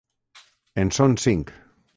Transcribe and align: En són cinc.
En 0.85 0.95
són 0.99 1.15
cinc. 1.27 1.57